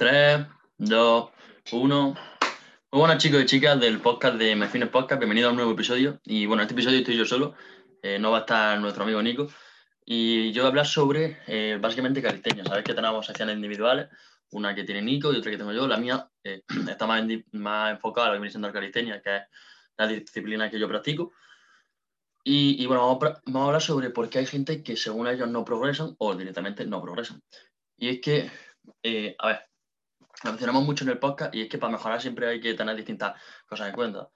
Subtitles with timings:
[0.00, 0.46] 3,
[0.78, 1.30] 2,
[1.72, 2.14] 1.
[2.90, 6.18] Muy buenas chicos y chicas del podcast de Mefines Podcast, bienvenidos a un nuevo episodio.
[6.24, 7.52] Y bueno, en este episodio estoy yo solo,
[8.02, 9.48] eh, no va a estar nuestro amigo Nico.
[10.02, 12.64] Y yo voy a hablar sobre eh, básicamente calistenia.
[12.64, 14.08] Sabéis que tenemos secciones individuales,
[14.52, 15.86] una que tiene Nico y otra que tengo yo.
[15.86, 17.20] La mía eh, está más,
[17.90, 19.42] enfocada a lo que viene siendo la calistenia, que es
[19.98, 21.34] la disciplina que yo practico.
[22.42, 26.14] Y, bueno, vamos a hablar sobre por qué hay gente que según ellos no progresan
[26.16, 27.42] o directamente no progresan.
[27.98, 28.50] Y es que,
[29.38, 29.69] a ver,
[30.44, 32.96] lo mencionamos mucho en el podcast y es que para mejorar siempre hay que tener
[32.96, 34.30] distintas cosas en cuenta.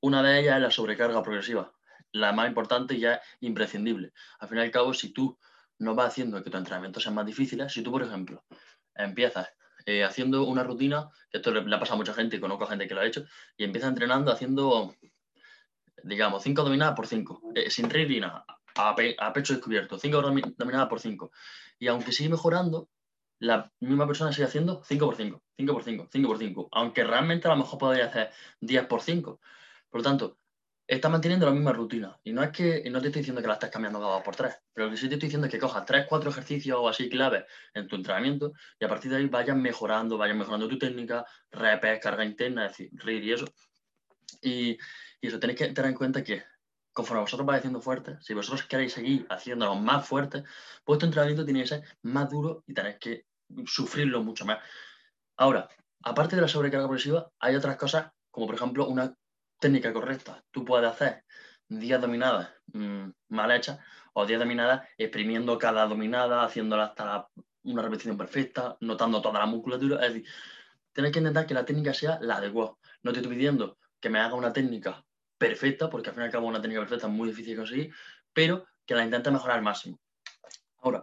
[0.00, 1.72] Una de ellas es la sobrecarga progresiva,
[2.12, 4.12] la más importante y ya es imprescindible.
[4.40, 5.38] Al fin y al cabo, si tú
[5.78, 8.44] no vas haciendo que tu entrenamiento sea más difícil, si tú, por ejemplo,
[8.94, 9.48] empiezas
[9.86, 12.88] eh, haciendo una rutina, que esto le, le, pasa a mucha gente conozco a gente
[12.88, 13.24] que lo ha hecho,
[13.56, 14.94] y empiezas entrenando haciendo,
[16.02, 17.88] digamos, 5 dominadas por 5, eh, sin
[18.20, 18.44] nada,
[18.74, 20.20] a, pe a, pecho descubierto, 5
[20.56, 21.30] dominadas por 5.
[21.78, 22.88] Y aunque sigue mejorando,
[23.40, 27.04] la misma persona sigue haciendo 5 por 5, 5 por 5, 5 por 5, aunque
[27.04, 28.30] realmente a lo mejor podría hacer
[28.60, 29.40] 10 por 5.
[29.90, 30.38] Por lo tanto,
[30.88, 32.18] está manteniendo la misma rutina.
[32.24, 34.34] Y no es que no te estoy diciendo que la estés cambiando cada 2 por
[34.34, 36.88] 3, pero lo que sí te estoy diciendo es que cojas 3, 4 ejercicios o
[36.88, 40.78] así claves en tu entrenamiento y a partir de ahí vayas mejorando, vayas mejorando tu
[40.78, 43.44] técnica, repes, carga interna, es decir, RIR y eso.
[44.42, 44.78] Y,
[45.20, 46.44] eso tenéis que tener en cuenta que
[46.92, 50.44] conforme vosotros vais haciendo fuertes, si vosotros queréis seguir haciéndolos más fuertes,
[50.86, 53.26] vuestro entrenamiento tiene que ser más duro y tenéis que
[53.66, 54.58] sufrirlo mucho más.
[55.36, 55.68] Ahora,
[56.02, 59.14] aparte de la sobrecarga progresiva, hay otras cosas, como por ejemplo una
[59.58, 60.42] técnica correcta.
[60.50, 61.24] Tú puedes hacer
[61.68, 63.78] 10 dominadas mmm, mal hechas
[64.12, 67.28] o 10 dominadas exprimiendo cada dominada, haciéndola hasta la,
[67.64, 70.04] una repetición perfecta, notando toda la musculatura.
[70.04, 70.28] Es decir,
[70.92, 72.74] tienes que intentar que la técnica sea la adecuada.
[73.02, 75.04] No te estoy pidiendo que me haga una técnica
[75.36, 77.94] perfecta, porque al fin y al cabo una técnica perfecta es muy difícil de conseguir,
[78.32, 80.00] pero que la intente mejorar al máximo.
[80.78, 81.02] Ahora,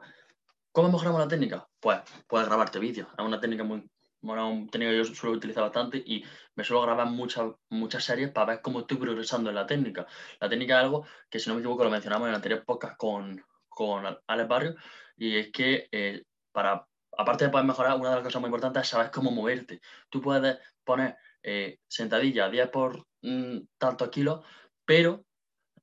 [0.75, 1.65] ¿Cómo mejoramos la técnica?
[1.79, 3.07] Pues puedes grabarte vídeos.
[3.17, 6.21] Es una técnica muy bueno, una técnica que yo suelo utilizar bastante y
[6.53, 10.05] me suelo grabar muchas, muchas series para ver cómo estoy progresando en la técnica.
[10.41, 12.97] La técnica es algo que, si no me equivoco, lo mencionamos en el anterior podcast
[12.97, 14.75] con, con Alex Barrio,
[15.15, 16.85] y es que eh, para,
[17.17, 19.79] aparte de poder mejorar, una de las cosas muy importantes es saber cómo moverte.
[20.09, 24.43] Tú puedes poner eh, sentadilla 10 por mm, tantos kilos,
[24.83, 25.23] pero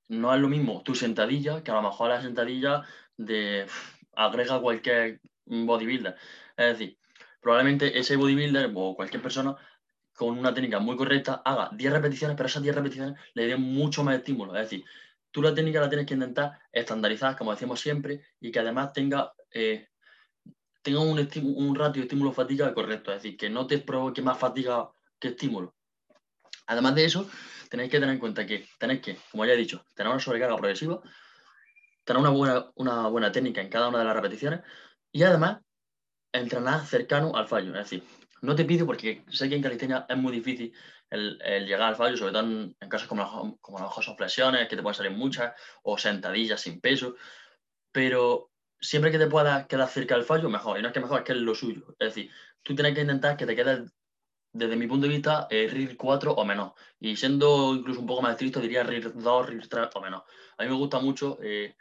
[0.08, 2.82] no es lo mismo tu sentadilla que a lo mejor la sentadilla
[3.16, 3.66] de
[4.14, 6.16] agrega cualquier bodybuilder.
[6.56, 6.98] Es decir,
[7.40, 9.56] probablemente ese bodybuilder o cualquier persona
[10.14, 14.04] con una técnica muy correcta haga 10 repeticiones, pero esas 10 repeticiones le den mucho
[14.04, 14.54] más estímulo.
[14.54, 14.84] Es decir,
[15.30, 19.32] tú la técnica la tienes que intentar estandarizar, como decimos siempre, y que además tenga,
[19.50, 19.88] eh,
[20.82, 21.18] tenga un,
[21.56, 23.12] un ratio estímulo-fatiga correcto.
[23.12, 25.74] Es decir, que no te provoque más fatiga que estímulo.
[26.66, 27.28] Además de eso,
[27.68, 30.56] tenéis que tener en cuenta que tenéis que, como ya he dicho, tener una sobrecarga
[30.56, 31.00] progresiva,
[32.04, 34.60] tener una buena, una buena técnica en cada una de las repeticiones
[35.12, 35.60] y además
[36.32, 37.70] entrenar cercano al fallo.
[37.76, 38.04] Es decir,
[38.40, 40.72] no te pido porque sé que en calistenia es muy difícil
[41.10, 44.68] el, llegar al fallo, sobre todo en, en casos como, como lo mejor son flexiones,
[44.68, 47.16] que te pueden salir muchas, o sentadillas sin peso,
[47.92, 50.78] pero siempre que te puedas quedar cerca del fallo, mejor.
[50.78, 51.94] Y no es que mejor, es que es lo suyo.
[51.98, 52.30] Es decir,
[52.62, 53.92] tú tienes que intentar que te quedes,
[54.52, 56.72] desde mi punto de vista, eh, RIR 4 o menos.
[57.00, 60.22] Y siendo incluso un poco más estricto, diría RIR 2, RIR 3 o menos.
[60.58, 61.76] A mí me gusta mucho eh,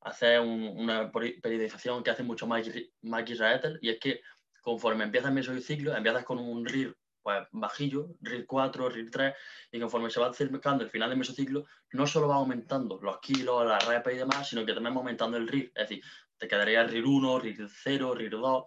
[0.00, 4.22] hacer un, una periodización que hace mucho Mike, Mike Israel, y es que
[4.60, 9.34] conforme empiezas mesociclo, empiezas con un RIR pues, bajillo, RIR 4, RIR 3,
[9.72, 13.66] y conforme se va acercando el final del mesociclo, no solo va aumentando los kilos,
[13.66, 15.72] la repa y demás, sino que también va aumentando el RIR.
[15.74, 16.04] Es decir,
[16.36, 18.64] te quedaría RIR 1, RIR 0, RIR 2.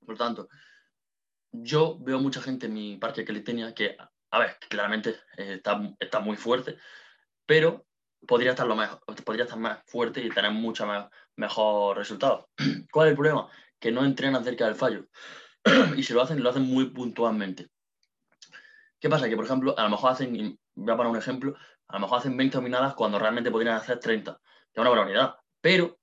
[0.00, 0.48] Por lo tanto,
[1.62, 3.96] yo veo mucha gente en mi parque calistenia que,
[4.30, 6.76] a ver, claramente está, está muy fuerte,
[7.46, 7.86] pero
[8.26, 12.48] podría estar, lo mejor, podría estar más fuerte y tener mucho más, mejor resultado.
[12.90, 13.48] ¿Cuál es el problema?
[13.78, 15.06] Que no entrenan cerca del fallo.
[15.96, 17.68] y si lo hacen, lo hacen muy puntualmente.
[18.98, 19.28] ¿Qué pasa?
[19.28, 21.54] Que, por ejemplo, a lo mejor hacen, voy a poner un ejemplo,
[21.88, 24.40] a lo mejor hacen 20 dominadas cuando realmente podrían hacer 30.
[24.72, 25.36] Que es una barbaridad.
[25.60, 25.95] Pero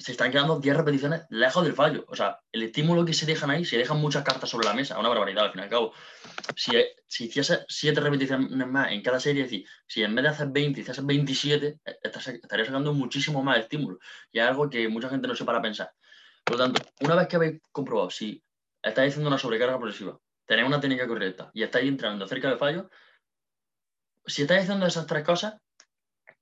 [0.00, 2.04] se están quedando 10 repeticiones lejos del fallo.
[2.08, 4.98] O sea, el estímulo que se dejan ahí, se dejan muchas cartas sobre la mesa,
[4.98, 5.92] una barbaridad al fin y al cabo.
[6.56, 6.72] Si,
[7.06, 10.48] si hiciese 7 repeticiones más en cada serie, es decir, si en vez de hacer
[10.48, 13.98] 20 hiciese 27, eh, estaría sacando muchísimo más estímulo.
[14.32, 15.92] Y es algo que mucha gente no se para a pensar.
[16.44, 18.42] Por lo tanto, una vez que habéis comprobado si
[18.82, 22.90] estáis haciendo una sobrecarga progresiva, tenéis una técnica correcta y estáis entrando cerca del fallo,
[24.26, 25.54] si estáis haciendo esas tres cosas,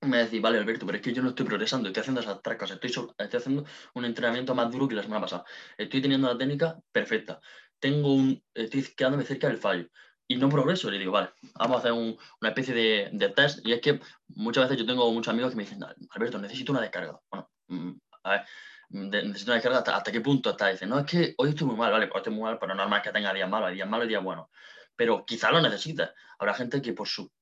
[0.03, 2.56] me decís, vale, Alberto, pero es que yo no estoy progresando, estoy haciendo esas tres
[2.56, 3.65] cosas, estoy, estoy haciendo
[3.95, 5.45] un entrenamiento más duro que la semana pasada,
[5.77, 7.41] estoy teniendo la técnica perfecta,
[7.81, 9.89] tengo un, estoy quedándome cerca del fallo
[10.29, 13.73] y no progreso, le digo, vale, vamos a hacer un, una especie de, test, y
[13.73, 13.99] es que
[14.29, 17.19] muchas veces yo tengo muchos amigos que me dicen, Alberto, necesito una descarga.
[17.31, 17.93] Bueno, mm,
[18.25, 18.45] a ver,
[18.91, 20.69] necesito una descarga, hasta, qué punto está.
[20.69, 23.00] Dice, no, es que hoy estoy muy mal, vale, pues estoy muy mal, pero normal
[23.00, 24.49] que tenga días malos, días malos y días buenos.
[24.95, 26.12] Pero quizá lo necesitas.
[26.39, 27.33] Habrá gente que por su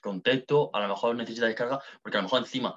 [0.00, 2.76] contexto a lo mejor necesita descarga, porque a lo mejor encima,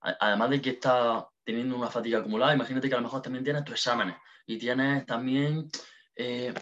[0.00, 3.64] además de que está teniendo una fatiga acumulada, imagínate que a lo mejor también tienes
[3.64, 4.16] tus exámenes
[4.46, 5.68] y tienes también,
[6.14, 6.52] eh,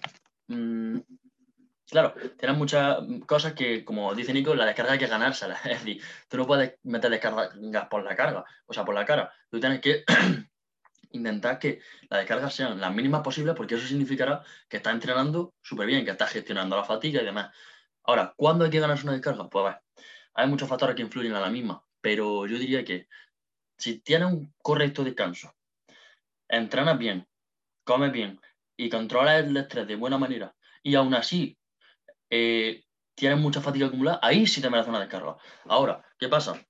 [0.48, 0.98] mm,
[1.88, 5.54] claro, tienes muchas cosas que, como dice Nico, la descarga hay que ganársela.
[5.64, 7.50] Es decir, tú no puedes meter descargas
[7.88, 9.32] por la carga, o sea, por la cara.
[9.50, 10.04] Tú tienes que
[11.12, 15.86] intentar que las descargas sean las mínimas posibles porque eso significará que estás entrenando súper
[15.86, 17.54] bien, que estás gestionando la fatiga y demás.
[18.04, 19.48] Ahora, ¿cuándo hay que ganarse una descarga?
[19.48, 19.80] Pues a ver,
[20.34, 23.08] hay muchos factores que influyen a la misma, pero yo diría que
[23.78, 25.54] si tienes un correcto descanso,
[26.48, 27.26] entrenas bien,
[27.84, 28.40] comes bien
[28.76, 31.56] y controlas el estrés de buena manera y aún así
[32.30, 32.84] eh,
[33.14, 35.36] tienes mucha fatiga acumulada, ahí sí te merece una descarga.
[35.66, 36.60] Ahora, ¿qué pasa?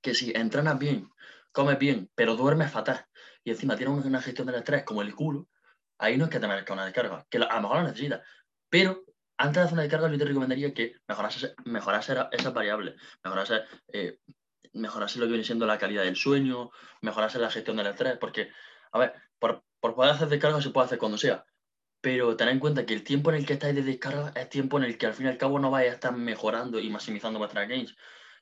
[0.00, 1.10] Que si entrenas bien,
[1.52, 3.04] comes bien, pero duermes fatal
[3.42, 5.48] y encima tienes una gestión del estrés como el culo,
[5.98, 8.22] ahí no es que te merezca una descarga, que a lo mejor la necesitas,
[8.68, 9.04] pero
[9.38, 13.62] antes de hacer una descarga yo te recomendaría que mejorase, mejorase esas variables, mejorase
[13.92, 14.20] eh,
[14.76, 18.50] mejorarse lo que viene siendo la calidad del sueño, mejorarse la gestión del estrés, porque,
[18.92, 21.44] a ver, por, poder hacer descarga se puede hacer cuando sea,
[22.00, 24.78] pero ten en cuenta que el tiempo en el que estáis de descarga es tiempo
[24.78, 27.38] en el que al fin y al cabo no vais a estar mejorando y maximizando
[27.38, 27.96] vuestras gains.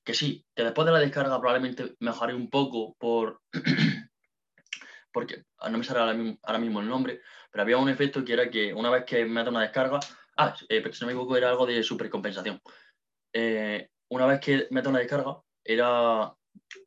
[0.05, 3.40] Que sí, que después de la descarga probablemente mejore un poco por...
[5.12, 6.00] porque no me sale
[6.43, 7.20] ahora mismo, el nombre,
[7.50, 10.00] pero había un efecto que era que una vez que meto una descarga,
[10.36, 12.60] ah, eh, si no me equivoco era algo de supercompensación.
[13.32, 16.34] Eh, una vez que meto una descarga, era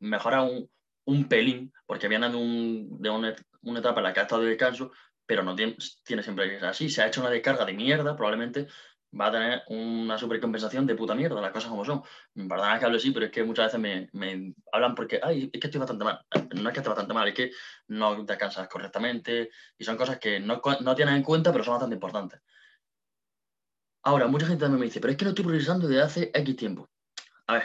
[0.00, 0.70] mejorar un,
[1.06, 3.34] un pelín, porque viene de, un, de una,
[3.78, 4.92] etapa en la que ha estado de descanso,
[5.26, 6.88] pero no tiene, tiene siempre que ser así.
[6.88, 8.68] Se ha hecho una descarga de mierda, probablemente
[9.18, 12.02] va a tener una supercompensación de puta mierda, las cosas como son.
[12.34, 15.66] Perdona que hable así, pero es que muchas veces me, hablan porque, ay, es que
[15.66, 16.20] estoy bastante mal.
[16.54, 17.50] No es que esté bastante mal, es que
[17.88, 21.94] no descansas correctamente y son cosas que no, no tienes en cuenta, pero son bastante
[21.94, 22.40] importantes.
[24.02, 26.56] Ahora, mucha gente también me dice, pero es que no estoy progresando desde hace X
[26.56, 26.88] tiempo.
[27.46, 27.64] A ver,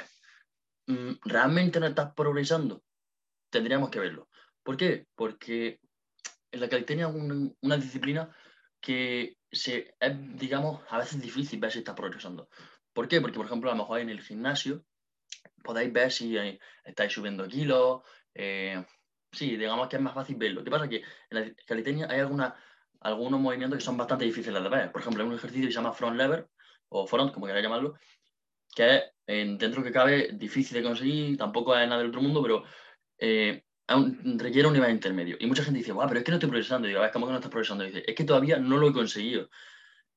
[0.88, 2.83] Mm, realmente no estás progresando,
[3.50, 4.30] tendríamos que verlo.
[4.63, 5.07] ¿Por qué?
[5.15, 5.80] Porque
[6.51, 7.15] en la calistenia es
[7.62, 8.35] una, disciplina
[8.81, 12.50] que se, es, digamos, a veces difícil ver si estás progresando.
[12.94, 13.21] ¿Por qué?
[13.21, 14.86] Porque, por ejemplo, a lo mejor en el gimnasio
[15.63, 18.01] podéis ver si eh, estáis subiendo kilos.
[18.33, 18.83] Eh,
[19.31, 20.63] sí, digamos que es más fácil verlo.
[20.63, 20.89] ¿Qué pasa?
[20.89, 20.97] Que
[21.29, 22.56] en la calistenia hay alguna,
[23.03, 24.91] algunos movimientos que son bastante difíciles de ver.
[24.91, 26.47] Por ejemplo, hay un ejercicio que se llama front lever,
[26.89, 27.95] o front, como queráis llamarlo,
[28.75, 29.03] que es,
[29.59, 32.63] dentro que cabe, difícil de conseguir, tampoco es nada del otro mundo, pero
[33.17, 35.38] eh, requiere un nivel intermedio.
[35.39, 36.88] Y mucha gente dice, pero es que no estoy progresando.
[36.88, 37.83] Digo, a ver, ¿cómo que no estás progresando?
[37.83, 39.50] Dice, es que todavía no lo he conseguido.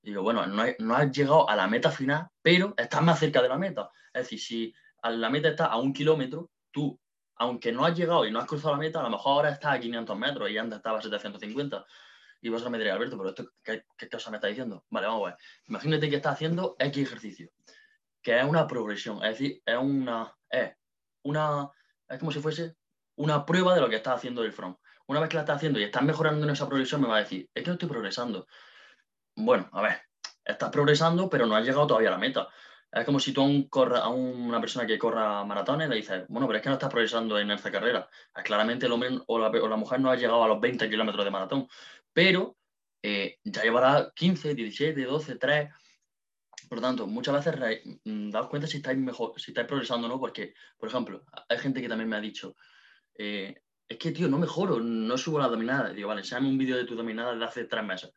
[0.02, 3.48] Digo, bueno, no, no has llegado a la meta final, pero estás más cerca de
[3.48, 3.90] la meta.
[4.12, 6.98] Es decir, si la meta está a un kilómetro, tú,
[7.36, 9.74] aunque no has llegado y no has cruzado la meta, a lo mejor ahora estás
[9.74, 11.84] a 500 metros y antes estaba a 750.
[12.46, 14.84] Y vos me diréis, Alberto, pero esto, ¿qué, ¿qué, cosa me está diciendo?
[14.90, 15.38] Vale, vamos a ver.
[15.66, 17.50] Imagínate que estás haciendo X ejercicio
[18.26, 20.74] que es una progresión, es decir, es una, es
[21.22, 21.70] una,
[22.08, 22.74] es como si fuese
[23.14, 24.76] una prueba de lo que estás haciendo el front.
[25.06, 27.20] Una vez que la estás haciendo y estás mejorando en esa progresión, me va a
[27.20, 28.48] decir, es que no estoy progresando.
[29.36, 30.00] Bueno, a ver,
[30.44, 32.48] estás progresando, pero no has llegado todavía a la meta.
[32.90, 36.48] Es como si tú a, un a una persona que corra maratones le dices, bueno,
[36.48, 38.08] pero es que no estás progresando en esta carrera.
[38.42, 41.68] Claramente el hombre o la, mujer no ha llegado a los 20 kilómetros de maratón,
[42.16, 42.56] pero
[43.02, 45.68] eh, ya llevará 15, 17, 12, 3
[46.66, 50.10] por lo tanto, muchas veces mm, daos cuenta si estáis mejor, si estáis progresando o
[50.10, 52.56] no, porque, por ejemplo, hay gente que también me ha dicho,
[53.18, 53.54] eh,
[53.86, 55.90] es que, tío, no mejoro, no subo la dominada.
[55.90, 58.12] digo, vale, enséñame un vídeo de tu dominada de hace tres meses.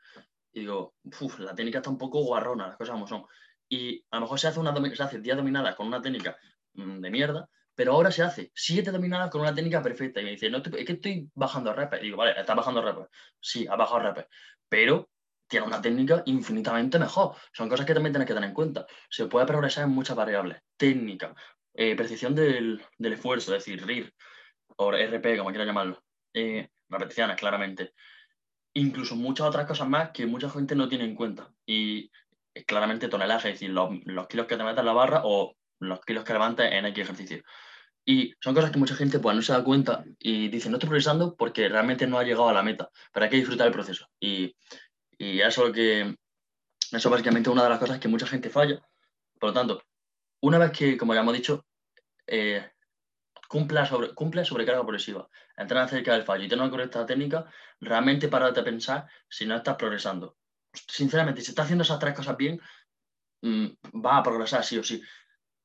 [0.54, 3.26] Y digo, uff, la técnica está un poco guarrona, las cosas como son.
[3.68, 6.38] Y a lo mejor se hace, una, se hace 10 dominadas con una técnica
[6.74, 10.20] mm, de mierda, pero ahora se hace 7 dominadas con una técnica perfecta.
[10.20, 12.02] Y me dice, no, es que estoy bajando repes.
[12.02, 13.08] digo, vale, estás bajando repes.
[13.40, 14.26] Sí, ha bajado repes.
[14.68, 15.10] Pero
[15.48, 17.38] tiene una técnica infinitamente mejor.
[17.54, 18.86] Son cosas que también tienes que tener en cuenta.
[19.10, 20.62] Se puede progresar en muchas variables.
[20.76, 21.34] Técnica,
[21.74, 24.14] eh, precisión del, esfuerzo, es decir, RIR
[24.76, 26.04] o RP, como quieras llamarlo.
[26.34, 27.94] Eh, repeticiones, claramente.
[28.74, 31.50] Incluso muchas otras cosas más que mucha gente no tiene en cuenta.
[31.66, 32.12] Y
[32.68, 36.26] claramente tonelaje, es decir, los, kilos que te metes en la barra o los kilos
[36.26, 37.42] que levantes en X ejercicio.
[38.10, 40.90] Y son cosas que mucha gente pues, no se da cuenta y dice, no estoy
[40.90, 44.08] progresando porque realmente no ha llegado a la meta, pero hay que disfrutar el proceso.
[44.20, 44.56] Y
[45.20, 46.16] y eso que
[46.92, 48.82] eso básicamente es una de las cosas que mucha gente falla.
[49.38, 49.84] Por lo tanto,
[50.42, 51.66] una vez que, como ya hemos dicho,
[52.26, 52.72] eh,
[53.48, 57.46] cumpla, sobre, cumple sobrecarga progresiva, entrar acerca del fallo y tener una correcta técnica,
[57.82, 60.38] realmente párate a pensar si no estás progresando.
[60.74, 62.60] Sinceramente, si estás haciendo esas tres cosas bien,
[63.42, 63.68] mm,
[64.04, 65.02] va a progresar sí o sí.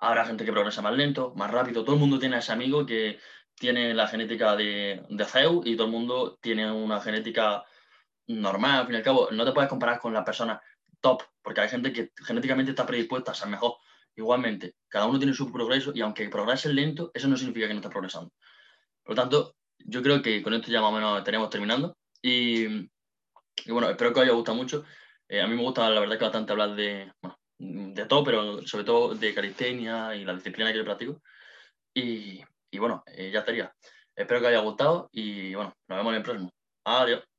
[0.04, 1.84] Habrá gente que progresa más lento, más rápido.
[1.84, 3.18] Todo el mundo tiene a ese amigo que,
[3.56, 7.64] tiene la genética de, de Zeus y todo el mundo tiene una genética
[8.26, 9.28] normal, al fin y al cabo.
[9.30, 10.60] No te puedes comparar con las personas
[11.00, 13.76] top, porque hay gente que genéticamente está predispuesta a ser mejor.
[14.16, 17.80] Igualmente, cada uno tiene su progreso y aunque progrese lento, eso no significa que no
[17.80, 18.32] esté progresando.
[19.02, 21.96] Por lo tanto, yo creo que con esto ya más o menos tenemos terminando.
[22.22, 22.88] Y,
[23.68, 24.84] bueno, espero que os haya gustado mucho.
[25.28, 27.12] Eh, a mí me gusta, la verdad, que bastante hablar de,
[27.58, 31.22] de todo, pero sobre todo de calistenia y la disciplina que yo practico.
[31.94, 32.42] Y,
[32.78, 33.72] bueno, eh, ya estaría.
[34.16, 36.50] Espero que os haya gustado y bueno, nos vemos en el próximo.
[36.84, 37.33] Adiós.